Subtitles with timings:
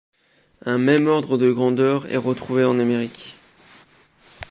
[0.65, 3.35] Un même ordre de grandeur est retrouvé en Amérique.